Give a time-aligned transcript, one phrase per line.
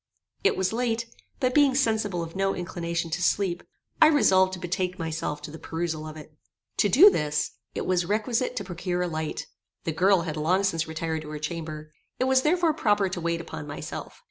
[0.43, 1.05] It was late;
[1.39, 3.61] but being sensible of no inclination to sleep,
[4.01, 6.33] I resolved to betake myself to the perusal of it.
[6.77, 9.45] To do this it was requisite to procure a light.
[9.83, 13.41] The girl had long since retired to her chamber: it was therefore proper to wait
[13.41, 14.19] upon myself.